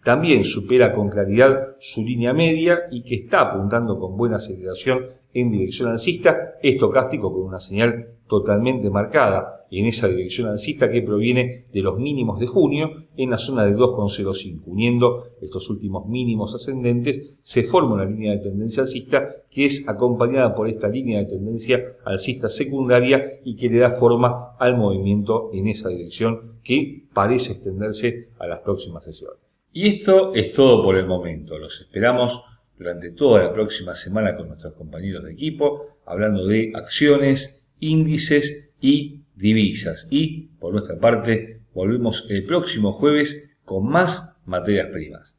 también 0.05 0.45
supera 0.45 0.93
con 0.93 1.09
claridad 1.11 1.77
su 1.79 2.03
línea 2.05 2.33
media 2.33 2.81
y 2.91 3.03
que 3.03 3.17
está 3.17 3.41
apuntando 3.41 3.99
con 3.99 4.17
buena 4.17 4.37
aceleración 4.37 5.20
en 5.33 5.51
dirección 5.51 5.91
alcista, 5.91 6.55
estocástico 6.63 7.33
con 7.33 7.43
una 7.43 7.61
señal 7.61 8.15
totalmente 8.29 8.91
marcada 8.91 9.67
en 9.71 9.87
esa 9.87 10.09
dirección 10.09 10.49
alcista 10.49 10.91
que 10.91 11.03
proviene 11.03 11.67
de 11.73 11.83
los 11.83 11.99
mínimos 11.99 12.41
de 12.41 12.47
junio 12.47 13.05
en 13.17 13.31
la 13.31 13.39
zona 13.39 13.65
de 13.65 13.77
2,05. 13.77 14.63
Uniendo 14.67 15.29
estos 15.41 15.71
últimos 15.71 16.07
mínimos 16.07 16.55
ascendentes 16.55 17.37
se 17.43 17.63
forma 17.63 17.95
una 17.95 18.05
línea 18.05 18.33
de 18.33 18.39
tendencia 18.39 18.83
alcista 18.83 19.29
que 19.51 19.67
es 19.67 19.89
acompañada 19.89 20.55
por 20.55 20.69
esta 20.69 20.89
línea 20.89 21.21
de 21.21 21.27
tendencia 21.27 21.97
alcista 22.05 22.49
secundaria 22.49 23.41
y 23.45 23.55
que 23.57 23.69
le 23.69 23.79
da 23.79 23.91
forma 23.91 24.57
al 24.59 24.77
movimiento 24.77 25.51
en 25.53 25.69
esa 25.69 25.89
dirección 25.89 26.59
que 26.65 27.05
parece 27.13 27.53
extenderse 27.53 28.31
a 28.39 28.47
las 28.47 28.61
próximas 28.61 29.05
sesiones. 29.05 29.61
Y 29.73 29.87
esto 29.87 30.35
es 30.35 30.51
todo 30.51 30.83
por 30.83 30.97
el 30.97 31.07
momento. 31.07 31.57
Los 31.57 31.81
esperamos 31.81 32.43
durante 32.81 33.11
toda 33.11 33.43
la 33.43 33.53
próxima 33.53 33.95
semana 33.95 34.35
con 34.35 34.49
nuestros 34.49 34.73
compañeros 34.73 35.23
de 35.25 35.33
equipo, 35.33 35.99
hablando 36.07 36.47
de 36.47 36.73
acciones, 36.75 37.63
índices 37.79 38.75
y 38.81 39.21
divisas. 39.37 40.09
Y, 40.11 40.47
por 40.59 40.73
nuestra 40.73 40.99
parte, 40.99 41.61
volvemos 41.75 42.27
el 42.31 42.47
próximo 42.47 42.95
jueves 42.95 43.51
con 43.67 43.87
más 43.87 44.41
materias 44.47 44.87
primas. 44.87 45.39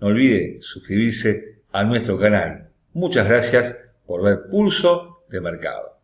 No 0.00 0.06
olvide 0.06 0.62
suscribirse 0.62 1.60
a 1.72 1.84
nuestro 1.84 2.18
canal. 2.18 2.70
Muchas 2.94 3.28
gracias 3.28 3.78
por 4.06 4.22
ver 4.22 4.48
Pulso 4.50 5.24
de 5.28 5.42
Mercado. 5.42 5.97